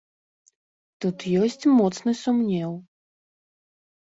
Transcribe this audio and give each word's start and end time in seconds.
Тут 1.05 1.25
ёсць 1.41 1.67
моцны 1.81 2.11
сумнеў. 2.23 2.71